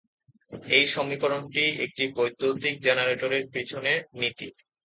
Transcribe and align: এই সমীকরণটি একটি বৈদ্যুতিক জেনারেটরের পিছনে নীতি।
এই 0.69 0.85
সমীকরণটি 0.87 1.63
একটি 1.85 2.03
বৈদ্যুতিক 2.15 2.75
জেনারেটরের 2.85 3.43
পিছনে 3.53 3.91
নীতি। 4.13 4.47